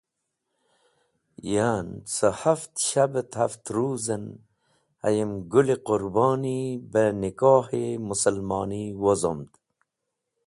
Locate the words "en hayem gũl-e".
4.15-5.77